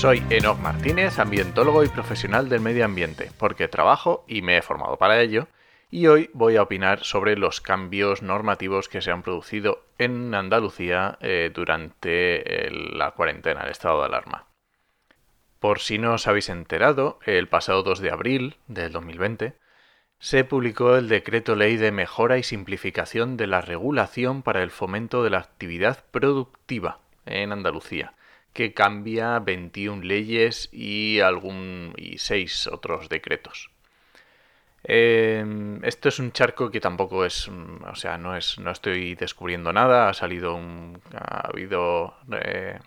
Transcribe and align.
Soy 0.00 0.22
Enoch 0.30 0.58
Martínez, 0.60 1.18
ambientólogo 1.18 1.84
y 1.84 1.88
profesional 1.88 2.48
del 2.48 2.62
medio 2.62 2.86
ambiente, 2.86 3.30
porque 3.38 3.68
trabajo 3.68 4.24
y 4.26 4.40
me 4.40 4.56
he 4.56 4.62
formado 4.62 4.96
para 4.96 5.20
ello, 5.20 5.46
y 5.90 6.06
hoy 6.06 6.30
voy 6.32 6.56
a 6.56 6.62
opinar 6.62 7.04
sobre 7.04 7.36
los 7.36 7.60
cambios 7.60 8.22
normativos 8.22 8.88
que 8.88 9.02
se 9.02 9.10
han 9.10 9.22
producido 9.22 9.84
en 9.98 10.34
Andalucía 10.34 11.18
eh, 11.20 11.50
durante 11.52 12.66
el- 12.66 12.96
la 12.96 13.10
cuarentena, 13.10 13.64
el 13.64 13.70
estado 13.72 14.00
de 14.00 14.06
alarma. 14.06 14.46
Por 15.58 15.80
si 15.80 15.98
no 15.98 16.14
os 16.14 16.26
habéis 16.26 16.48
enterado, 16.48 17.18
el 17.26 17.46
pasado 17.46 17.82
2 17.82 18.00
de 18.00 18.10
abril 18.10 18.56
del 18.68 18.92
2020 18.92 19.52
se 20.18 20.44
publicó 20.44 20.96
el 20.96 21.10
Decreto 21.10 21.56
Ley 21.56 21.76
de 21.76 21.92
Mejora 21.92 22.38
y 22.38 22.42
Simplificación 22.42 23.36
de 23.36 23.48
la 23.48 23.60
Regulación 23.60 24.42
para 24.42 24.62
el 24.62 24.70
Fomento 24.70 25.22
de 25.22 25.28
la 25.28 25.40
Actividad 25.40 26.06
Productiva 26.10 27.00
en 27.26 27.52
Andalucía, 27.52 28.14
que 28.52 28.74
cambia 28.74 29.38
21 29.38 30.02
leyes 30.02 30.68
y 30.72 31.20
algún 31.20 31.94
y 31.96 32.18
6 32.18 32.68
otros 32.68 33.08
decretos. 33.08 33.70
Eh, 34.84 35.44
esto 35.82 36.08
es 36.08 36.18
un 36.18 36.32
charco 36.32 36.70
que 36.70 36.80
tampoco 36.80 37.24
es, 37.24 37.48
mm, 37.48 37.84
o 37.84 37.94
sea, 37.94 38.16
no 38.18 38.36
es, 38.36 38.58
no 38.58 38.70
estoy 38.70 39.14
descubriendo 39.14 39.72
nada. 39.72 40.08
Ha 40.08 40.14
salido 40.14 40.54
un, 40.54 41.00
ha 41.14 41.48
habido 41.48 42.14
eh, 42.32 42.78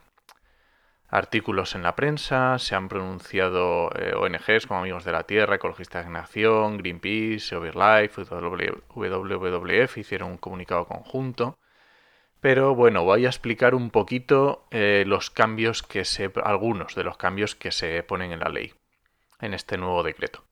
artículos 1.14 1.76
en 1.76 1.84
la 1.84 1.96
prensa, 1.96 2.58
se 2.58 2.76
han 2.76 2.90
pronunciado 2.90 3.92
eh, 3.96 4.14
ONGs 4.16 4.66
como 4.68 4.80
Amigos 4.80 5.06
de 5.06 5.12
la 5.12 5.24
Tierra, 5.24 5.56
Ecologistas 5.56 6.08
en 6.08 6.16
Acción, 6.16 6.78
Greenpeace, 6.78 7.56
Overlife, 7.56 8.24
WWF 8.24 9.98
hicieron 9.98 10.32
un 10.32 10.38
comunicado 10.38 10.86
conjunto. 10.88 11.60
Pero 12.44 12.76
bueno, 12.76 13.06
voy 13.06 13.26
a 13.26 13.30
explicar 13.30 13.74
un 13.74 13.90
poquito 13.90 14.68
eh, 14.70 15.06
los 15.08 15.30
cambios 15.30 15.82
que 15.82 16.04
se. 16.04 16.30
algunos 16.44 16.94
de 16.94 17.06
los 17.06 17.16
cambios 17.16 17.56
que 17.56 17.72
se 17.72 18.04
ponen 18.04 18.34
en 18.34 18.42
la 18.42 18.50
ley, 18.50 18.74
en 19.40 19.54
este 19.54 19.78
nuevo 19.78 20.04
decreto. 20.04 20.44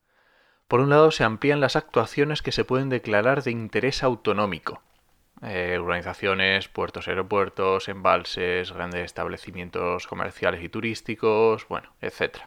Por 0.70 0.80
un 0.80 0.90
lado, 0.90 1.12
se 1.12 1.26
amplían 1.26 1.60
las 1.60 1.76
actuaciones 1.76 2.42
que 2.42 2.54
se 2.54 2.64
pueden 2.64 2.88
declarar 2.88 3.44
de 3.44 3.52
interés 3.52 4.04
autonómico. 4.04 4.82
Eh, 5.42 5.78
urbanizaciones, 5.82 6.70
puertos, 6.70 7.10
aeropuertos, 7.10 7.90
embalses, 7.90 8.72
grandes 8.72 9.04
establecimientos 9.04 10.08
comerciales 10.08 10.64
y 10.64 10.70
turísticos, 10.70 11.68
bueno, 11.68 11.92
etc. 12.00 12.38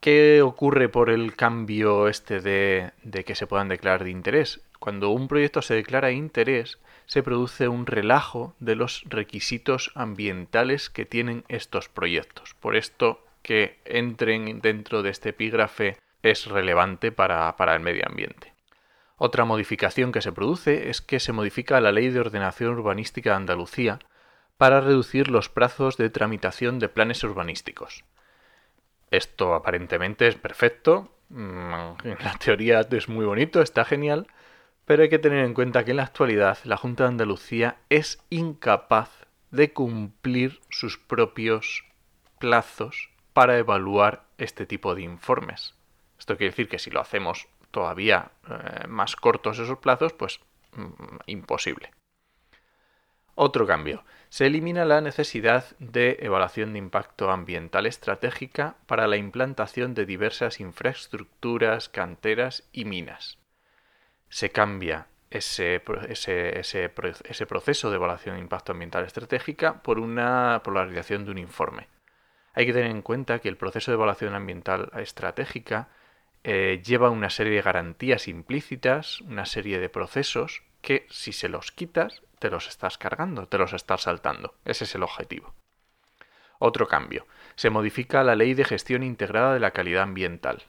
¿Qué 0.00 0.42
ocurre 0.42 0.88
por 0.88 1.10
el 1.10 1.36
cambio 1.36 2.08
este 2.08 2.40
de, 2.40 2.90
de 3.04 3.22
que 3.22 3.36
se 3.36 3.46
puedan 3.46 3.68
declarar 3.68 4.02
de 4.02 4.10
interés? 4.10 4.65
Cuando 4.78 5.10
un 5.10 5.28
proyecto 5.28 5.62
se 5.62 5.74
declara 5.74 6.08
de 6.08 6.14
interés, 6.14 6.78
se 7.06 7.22
produce 7.22 7.68
un 7.68 7.86
relajo 7.86 8.54
de 8.58 8.76
los 8.76 9.04
requisitos 9.08 9.92
ambientales 9.94 10.90
que 10.90 11.04
tienen 11.04 11.44
estos 11.48 11.88
proyectos. 11.88 12.54
Por 12.54 12.76
esto 12.76 13.24
que 13.42 13.78
entren 13.84 14.60
dentro 14.60 15.02
de 15.02 15.10
este 15.10 15.30
epígrafe 15.30 15.96
es 16.22 16.46
relevante 16.46 17.12
para, 17.12 17.56
para 17.56 17.74
el 17.74 17.80
medio 17.80 18.02
ambiente. 18.06 18.52
Otra 19.16 19.44
modificación 19.44 20.12
que 20.12 20.20
se 20.20 20.32
produce 20.32 20.90
es 20.90 21.00
que 21.00 21.20
se 21.20 21.32
modifica 21.32 21.80
la 21.80 21.92
Ley 21.92 22.10
de 22.10 22.20
Ordenación 22.20 22.74
Urbanística 22.74 23.30
de 23.30 23.36
Andalucía 23.36 23.98
para 24.58 24.80
reducir 24.80 25.28
los 25.28 25.48
plazos 25.48 25.96
de 25.96 26.10
tramitación 26.10 26.78
de 26.78 26.88
planes 26.88 27.22
urbanísticos. 27.24 28.04
Esto 29.10 29.54
aparentemente 29.54 30.26
es 30.26 30.34
perfecto, 30.34 31.10
mm, 31.28 32.04
en 32.04 32.18
la 32.24 32.34
teoría 32.38 32.80
es 32.90 33.08
muy 33.08 33.24
bonito, 33.24 33.62
está 33.62 33.84
genial, 33.84 34.26
pero 34.86 35.02
hay 35.02 35.08
que 35.08 35.18
tener 35.18 35.44
en 35.44 35.52
cuenta 35.52 35.84
que 35.84 35.90
en 35.90 35.98
la 35.98 36.04
actualidad 36.04 36.58
la 36.64 36.76
Junta 36.76 37.04
de 37.04 37.08
Andalucía 37.08 37.76
es 37.90 38.22
incapaz 38.30 39.10
de 39.50 39.72
cumplir 39.72 40.60
sus 40.70 40.96
propios 40.96 41.84
plazos 42.38 43.10
para 43.32 43.58
evaluar 43.58 44.24
este 44.38 44.64
tipo 44.64 44.94
de 44.94 45.02
informes. 45.02 45.74
Esto 46.18 46.36
quiere 46.36 46.52
decir 46.52 46.68
que 46.68 46.78
si 46.78 46.90
lo 46.90 47.00
hacemos 47.00 47.48
todavía 47.70 48.30
eh, 48.48 48.86
más 48.86 49.16
cortos 49.16 49.58
esos 49.58 49.78
plazos, 49.78 50.12
pues 50.12 50.40
mm, 50.72 51.16
imposible. 51.26 51.90
Otro 53.34 53.66
cambio. 53.66 54.04
Se 54.28 54.46
elimina 54.46 54.84
la 54.84 55.00
necesidad 55.00 55.64
de 55.78 56.16
evaluación 56.20 56.72
de 56.72 56.78
impacto 56.78 57.30
ambiental 57.30 57.86
estratégica 57.86 58.76
para 58.86 59.06
la 59.06 59.18
implantación 59.18 59.94
de 59.94 60.06
diversas 60.06 60.58
infraestructuras, 60.60 61.88
canteras 61.88 62.68
y 62.72 62.86
minas. 62.86 63.38
Se 64.36 64.50
cambia 64.50 65.06
ese, 65.30 65.82
ese- 66.10 66.58
ese 66.60 67.46
proceso 67.46 67.88
de 67.88 67.96
evaluación 67.96 68.34
de 68.36 68.42
impacto 68.42 68.72
ambiental 68.72 69.06
estratégica 69.06 69.82
por 69.82 69.98
una 69.98 70.60
por 70.62 70.74
la 70.74 70.84
realización 70.84 71.24
de 71.24 71.30
un 71.30 71.38
informe. 71.38 71.88
Hay 72.52 72.66
que 72.66 72.74
tener 72.74 72.90
en 72.90 73.00
cuenta 73.00 73.38
que 73.38 73.48
el 73.48 73.56
proceso 73.56 73.90
de 73.90 73.94
evaluación 73.94 74.34
ambiental 74.34 74.90
estratégica 74.98 75.88
eh, 76.44 76.82
lleva 76.84 77.08
una 77.08 77.30
serie 77.30 77.54
de 77.54 77.62
garantías 77.62 78.28
implícitas, 78.28 79.22
una 79.22 79.46
serie 79.46 79.78
de 79.80 79.88
procesos 79.88 80.62
que 80.82 81.06
si 81.08 81.32
se 81.32 81.48
los 81.48 81.72
quitas, 81.72 82.20
te 82.38 82.50
los 82.50 82.68
estás 82.68 82.98
cargando, 82.98 83.48
te 83.48 83.56
los 83.56 83.72
estás 83.72 84.02
saltando. 84.02 84.54
Ese 84.66 84.84
es 84.84 84.94
el 84.94 85.02
objetivo. 85.02 85.54
Otro 86.58 86.88
cambio. 86.88 87.26
Se 87.54 87.70
modifica 87.70 88.22
la 88.22 88.36
Ley 88.36 88.52
de 88.52 88.64
Gestión 88.66 89.02
Integrada 89.02 89.54
de 89.54 89.60
la 89.60 89.70
Calidad 89.70 90.02
Ambiental. 90.02 90.64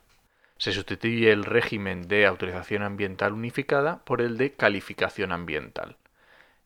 Se 0.57 0.71
sustituye 0.71 1.31
el 1.31 1.43
régimen 1.43 2.07
de 2.07 2.25
autorización 2.25 2.83
ambiental 2.83 3.33
unificada 3.33 4.03
por 4.05 4.21
el 4.21 4.37
de 4.37 4.53
calificación 4.53 5.31
ambiental. 5.31 5.97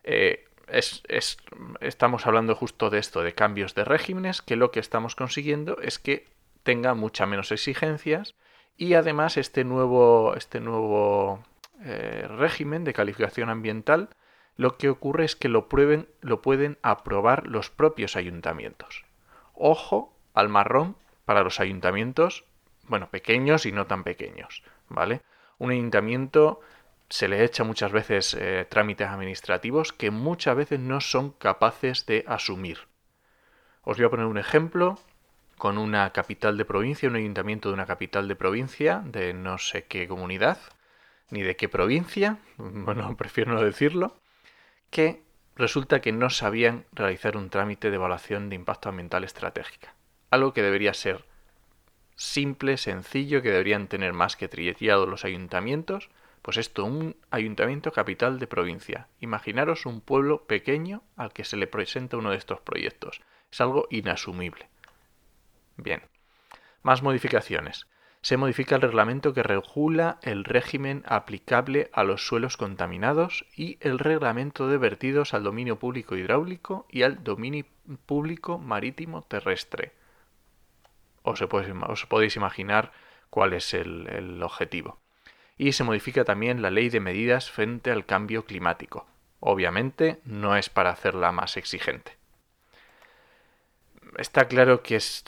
Eh, 0.04 0.46
es- 0.68 1.04
es- 1.08 1.38
estamos 1.82 2.26
hablando 2.26 2.56
justo 2.56 2.90
de 2.90 3.00
esto, 3.00 3.22
de 3.22 3.34
cambios 3.34 3.76
de 3.76 3.84
regímenes, 3.84 4.42
que 4.42 4.56
lo 4.56 4.72
que 4.72 4.80
estamos 4.80 5.16
consiguiendo 5.16 5.78
es 5.82 6.00
que 6.00 6.28
tenga 6.64 6.94
mucha 6.94 7.26
menos 7.26 7.52
exigencias 7.52 8.36
y 8.78 8.94
además 8.94 9.36
este 9.38 9.64
nuevo, 9.64 10.36
este 10.36 10.60
nuevo 10.60 11.44
eh, 11.84 12.28
régimen 12.30 12.84
de 12.84 12.94
calificación 12.94 13.50
ambiental 13.50 14.10
lo 14.56 14.78
que 14.78 14.90
ocurre 14.90 15.26
es 15.26 15.36
que 15.36 15.50
lo, 15.50 15.68
prueben, 15.68 16.08
lo 16.22 16.42
pueden 16.44 16.78
aprobar 16.84 17.48
los 17.48 17.72
propios 17.72 18.16
ayuntamientos. 18.16 19.04
Ojo 19.56 20.14
al 20.36 20.50
marrón 20.50 20.96
para 21.26 21.42
los 21.42 21.60
ayuntamientos, 21.60 22.44
bueno, 22.92 23.10
pequeños 23.10 23.66
y 23.66 23.72
no 23.72 23.88
tan 23.88 24.04
pequeños, 24.04 24.64
¿vale? 24.90 25.22
Un 25.60 25.72
ayuntamiento 25.72 26.60
se 27.10 27.30
le 27.30 27.46
echa 27.46 27.64
muchas 27.64 27.94
veces 27.94 28.34
eh, 28.38 28.68
trámites 28.70 29.08
administrativos 29.08 29.94
que 29.94 30.12
muchas 30.12 30.58
veces 30.58 30.78
no 30.82 31.00
son 31.00 31.32
capaces 31.32 32.06
de 32.06 32.26
asumir. 32.28 32.80
Os 33.84 33.96
voy 33.96 34.06
a 34.06 34.10
poner 34.10 34.26
un 34.26 34.38
ejemplo 34.38 35.00
con 35.58 35.78
una 35.78 36.12
capital 36.12 36.58
de 36.58 36.66
provincia, 36.66 37.08
un 37.08 37.16
ayuntamiento 37.16 37.70
de 37.70 37.76
una 37.76 37.86
capital 37.86 38.28
de 38.28 38.36
provincia, 38.36 39.02
de 39.06 39.34
no 39.34 39.58
sé 39.58 39.86
qué 39.86 40.06
comunidad, 40.10 40.58
ni 41.30 41.44
de 41.44 41.56
qué 41.56 41.70
provincia, 41.70 42.40
bueno, 42.58 43.16
prefiero 43.18 43.54
no 43.54 43.64
decirlo, 43.64 44.18
que 44.90 45.24
resulta 45.56 46.02
que 46.02 46.12
no 46.12 46.30
sabían 46.30 46.84
realizar 46.92 47.38
un 47.38 47.50
trámite 47.50 47.90
de 47.90 47.96
evaluación 47.96 48.50
de 48.50 48.56
impacto 48.58 48.90
ambiental 48.90 49.24
estratégica. 49.24 49.96
Algo 50.30 50.54
que 50.54 50.62
debería 50.62 50.94
ser 50.94 51.31
simple, 52.22 52.78
sencillo, 52.78 53.42
que 53.42 53.50
deberían 53.50 53.88
tener 53.88 54.14
más 54.14 54.36
que 54.36 54.48
trillado 54.48 55.08
los 55.08 55.26
ayuntamientos, 55.26 56.10
pues 56.44 56.58
esto, 56.58 56.86
un 56.86 57.16
ayuntamiento 57.32 57.92
capital 57.92 58.40
de 58.40 58.48
provincia. 58.48 59.08
Imaginaros 59.20 59.86
un 59.86 60.02
pueblo 60.02 60.46
pequeño 60.46 61.04
al 61.16 61.34
que 61.34 61.44
se 61.44 61.58
le 61.58 61.68
presenta 61.68 62.18
uno 62.18 62.32
de 62.32 62.38
estos 62.38 62.62
proyectos. 62.62 63.22
Es 63.52 63.60
algo 63.60 63.88
inasumible. 63.90 64.70
Bien. 65.78 66.04
Más 66.84 67.02
modificaciones. 67.02 67.88
Se 68.22 68.38
modifica 68.38 68.76
el 68.76 68.84
reglamento 68.84 69.34
que 69.34 69.42
regula 69.42 70.20
el 70.22 70.44
régimen 70.44 71.04
aplicable 71.08 71.90
a 71.92 72.04
los 72.04 72.28
suelos 72.28 72.56
contaminados 72.56 73.46
y 73.56 73.78
el 73.82 73.98
reglamento 73.98 74.68
de 74.68 74.78
vertidos 74.78 75.34
al 75.34 75.44
dominio 75.44 75.80
público 75.80 76.16
hidráulico 76.16 76.86
y 76.90 77.02
al 77.02 77.24
dominio 77.24 77.66
público 78.06 78.60
marítimo 78.60 79.24
terrestre. 79.24 79.94
Os, 81.24 81.42
os 81.42 82.06
podéis 82.06 82.36
imaginar 82.36 82.92
cuál 83.30 83.54
es 83.54 83.74
el, 83.74 84.08
el 84.08 84.44
objetivo. 84.44 85.00
Y 85.58 85.74
se 85.74 85.84
modifica 85.84 86.24
también 86.24 86.62
la 86.62 86.72
ley 86.72 86.90
de 86.90 87.00
medidas 87.00 87.52
frente 87.52 87.92
al 87.92 88.06
cambio 88.06 88.46
climático. 88.46 89.06
Obviamente 89.40 90.20
no 90.24 90.56
es 90.56 90.70
para 90.70 90.92
hacerla 90.92 91.32
más 91.32 91.58
exigente. 91.58 92.18
está 94.18 94.48
claro 94.48 94.84
que 94.84 94.96
es 94.98 95.24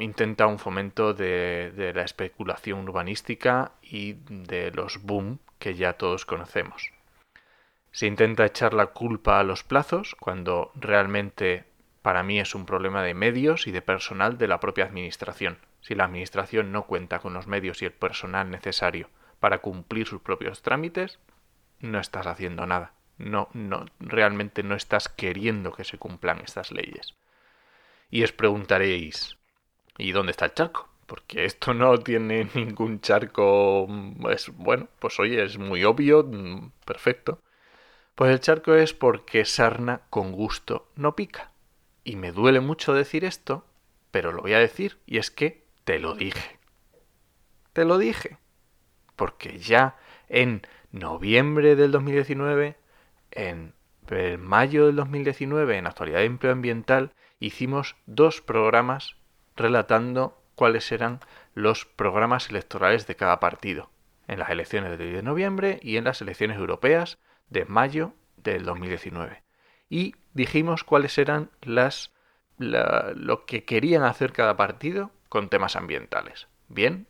intenta 0.00 0.46
un 0.46 0.58
fomento 0.58 1.14
de, 1.14 1.72
de, 1.74 1.92
la 1.92 2.02
especulación 2.02 2.88
urbanística 2.88 3.72
y 3.82 4.14
de 4.28 4.70
los 4.72 5.02
boom 5.02 5.38
que 5.58 5.74
ya 5.74 5.94
todos 5.94 6.26
conocemos. 6.26 6.92
Se 7.92 8.06
intenta 8.06 8.46
echar 8.46 8.72
la 8.72 8.86
culpa 8.86 9.40
a 9.40 9.44
los 9.44 9.64
plazos 9.64 10.14
cuando 10.14 10.70
realmente 10.74 11.64
para 12.02 12.22
mí 12.22 12.40
es 12.40 12.54
un 12.54 12.66
problema 12.66 13.02
de 13.02 13.14
medios 13.14 13.66
y 13.66 13.72
de 13.72 13.82
personal 13.82 14.38
de 14.38 14.48
la 14.48 14.60
propia 14.60 14.86
administración. 14.86 15.58
Si 15.80 15.94
la 15.94 16.04
administración 16.04 16.72
no 16.72 16.86
cuenta 16.86 17.18
con 17.18 17.34
los 17.34 17.46
medios 17.46 17.82
y 17.82 17.86
el 17.86 17.92
personal 17.92 18.50
necesario 18.50 19.10
para 19.38 19.58
cumplir 19.58 20.06
sus 20.06 20.20
propios 20.20 20.62
trámites, 20.62 21.18
no 21.80 21.98
estás 21.98 22.26
haciendo 22.26 22.66
nada. 22.66 22.92
No, 23.18 23.48
no, 23.52 23.84
realmente 23.98 24.62
no 24.62 24.74
estás 24.74 25.08
queriendo 25.08 25.72
que 25.72 25.84
se 25.84 25.98
cumplan 25.98 26.40
estas 26.40 26.72
leyes. 26.72 27.14
Y 28.10 28.24
os 28.24 28.32
preguntaréis, 28.32 29.36
¿y 29.98 30.12
dónde 30.12 30.32
está 30.32 30.46
el 30.46 30.54
charco? 30.54 30.88
Porque 31.06 31.44
esto 31.44 31.74
no 31.74 31.98
tiene 31.98 32.48
ningún 32.54 33.00
charco. 33.00 33.86
Es, 34.30 34.48
bueno, 34.56 34.88
pues 34.98 35.20
oye, 35.20 35.44
es 35.44 35.58
muy 35.58 35.84
obvio, 35.84 36.24
mm, 36.24 36.72
perfecto. 36.84 37.42
Pues 38.14 38.30
el 38.32 38.40
charco 38.40 38.74
es 38.74 38.94
porque 38.94 39.44
sarna 39.44 40.02
con 40.10 40.32
gusto 40.32 40.88
no 40.96 41.14
pica. 41.14 41.49
Y 42.04 42.16
me 42.16 42.32
duele 42.32 42.60
mucho 42.60 42.94
decir 42.94 43.24
esto, 43.24 43.66
pero 44.10 44.32
lo 44.32 44.42
voy 44.42 44.54
a 44.54 44.58
decir, 44.58 44.98
y 45.06 45.18
es 45.18 45.30
que 45.30 45.64
te 45.84 45.98
lo 45.98 46.14
dije. 46.14 46.58
Te 47.72 47.84
lo 47.84 47.98
dije. 47.98 48.38
Porque 49.16 49.58
ya 49.58 49.96
en 50.28 50.62
noviembre 50.92 51.76
del 51.76 51.92
2019, 51.92 52.76
en 53.30 53.74
mayo 54.38 54.86
del 54.86 54.96
2019, 54.96 55.76
en 55.76 55.86
Actualidad 55.86 56.18
de 56.18 56.24
Empleo 56.24 56.52
Ambiental, 56.52 57.14
hicimos 57.38 57.96
dos 58.06 58.40
programas 58.40 59.16
relatando 59.56 60.42
cuáles 60.54 60.90
eran 60.92 61.20
los 61.54 61.84
programas 61.84 62.50
electorales 62.50 63.06
de 63.06 63.16
cada 63.16 63.40
partido, 63.40 63.90
en 64.26 64.38
las 64.38 64.50
elecciones 64.50 64.90
del 64.90 65.08
10 65.08 65.14
de 65.16 65.22
noviembre 65.22 65.80
y 65.82 65.96
en 65.96 66.04
las 66.04 66.20
elecciones 66.20 66.58
europeas 66.58 67.18
de 67.48 67.64
mayo 67.64 68.14
del 68.36 68.64
2019. 68.64 69.42
Y 69.90 70.14
dijimos 70.32 70.84
cuáles 70.84 71.18
eran 71.18 71.50
las 71.60 72.12
lo 72.56 73.46
que 73.46 73.64
querían 73.64 74.02
hacer 74.02 74.32
cada 74.32 74.56
partido 74.56 75.10
con 75.28 75.48
temas 75.48 75.76
ambientales. 75.76 76.46
Bien, 76.68 77.06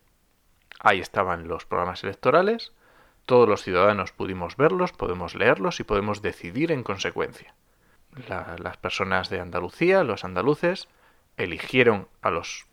ahí 0.79 1.01
estaban 1.01 1.49
los 1.49 1.67
programas 1.67 2.05
electorales, 2.05 2.73
todos 3.27 3.49
los 3.49 3.63
ciudadanos 3.63 4.13
pudimos 4.13 4.57
verlos, 4.57 4.93
podemos 4.93 5.35
leerlos 5.35 5.81
y 5.81 5.85
podemos 5.85 6.23
decidir 6.23 6.73
en 6.73 6.83
consecuencia. 6.83 7.55
las 8.27 8.77
personas 8.77 9.29
de 9.29 9.41
Andalucía, 9.41 10.03
los 10.05 10.25
andaluces, 10.25 10.89
eligieron 11.37 12.09
a, 12.23 12.31
los, 12.31 12.67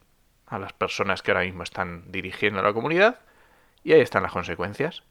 a 0.45 0.59
las 0.59 0.73
personas 0.73 1.21
que 1.21 1.31
ahora 1.31 1.43
mismo 1.43 1.63
están 1.63 2.11
dirigiendo 2.11 2.61
la 2.61 2.73
comunidad 2.73 3.19
y 3.83 3.93
ahí 3.93 4.01
están 4.01 4.23
las 4.23 4.31
consecuencias. 4.31 5.03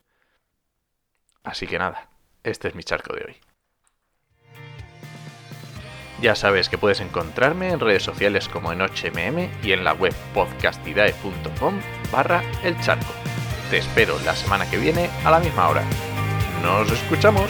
Así 1.43 1.65
que 1.65 1.79
nada, 1.79 2.09
este 2.43 2.67
es 2.67 2.75
mi 2.75 2.83
charco 2.83 3.15
de 3.15 3.23
hoy. 3.25 3.46
Ya 6.21 6.35
sabes 6.35 6.67
que 6.69 6.77
puedes 6.77 6.99
encontrarme 6.99 7.69
en 7.69 7.79
redes 7.79 8.03
sociales 8.03 8.47
como 8.47 8.71
en 8.71 8.81
HMM 8.81 9.49
y 9.63 9.71
en 9.71 9.83
la 9.83 9.93
web 9.93 10.13
podcastidae.com 10.33 11.79
barra 12.11 12.43
el 12.63 12.79
charco. 12.81 13.13
Te 13.69 13.77
espero 13.77 14.17
la 14.25 14.35
semana 14.35 14.69
que 14.69 14.77
viene 14.77 15.09
a 15.23 15.31
la 15.31 15.39
misma 15.39 15.67
hora. 15.69 15.83
¡Nos 16.63 16.91
escuchamos! 16.91 17.49